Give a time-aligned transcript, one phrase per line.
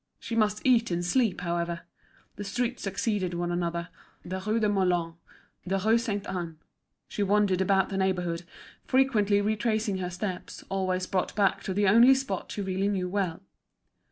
[0.19, 1.81] She must eat and sleep, however.
[2.35, 3.89] The streets succeeded one another,
[4.25, 5.13] the Rue des Moulins,
[5.63, 6.57] the Rue Sainte Anne.
[7.07, 8.41] She wandered about the neighbourhood,
[8.83, 13.41] frequently retracing her steps, always brought back to the only spot she knew really well.